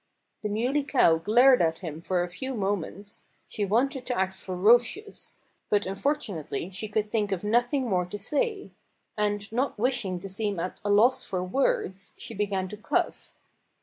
[0.41, 3.27] The Muley Cow glared at him for a few moments.
[3.47, 5.35] She wanted to act ferocious;
[5.69, 8.71] but unfortunately she could think of nothing more to say.
[9.15, 13.31] And not wishing to seem at a loss for words, she began to cough.